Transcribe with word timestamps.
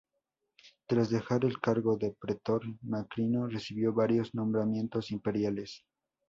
Tras 0.87 1.11
dejar 1.11 1.45
el 1.45 1.59
cargo 1.61 1.95
de 1.95 2.09
pretor, 2.19 2.63
Macrino 2.81 3.45
recibió 3.45 3.93
varios 3.93 4.33
nombramientos 4.33 5.11
imperiales. 5.11 5.83